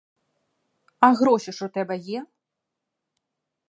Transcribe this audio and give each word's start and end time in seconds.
А 0.99 1.11
гроші 1.13 1.51
ж 1.51 1.65
у 1.65 1.69
тебе 1.69 1.97
є? 1.97 2.25